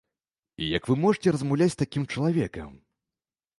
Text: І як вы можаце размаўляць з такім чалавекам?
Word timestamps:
І 0.63 0.69
як 0.77 0.83
вы 0.91 0.95
можаце 1.03 1.29
размаўляць 1.37 1.69
з 1.75 1.79
такім 1.83 2.03
чалавекам? 2.11 2.69